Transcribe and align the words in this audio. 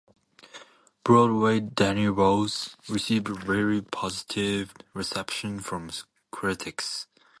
"Broadway 1.03 1.59
Danny 1.59 2.07
Rose" 2.07 2.75
received 2.89 3.29
a 3.29 3.35
very 3.35 3.83
positive 3.83 4.73
reception 4.95 5.59
from 5.59 5.91
critics. 6.31 7.05